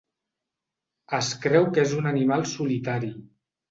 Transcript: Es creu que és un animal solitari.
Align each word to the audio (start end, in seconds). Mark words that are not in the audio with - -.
Es 1.19 1.31
creu 1.45 1.71
que 1.79 1.87
és 1.87 1.97
un 2.01 2.13
animal 2.17 2.51
solitari. 2.57 3.17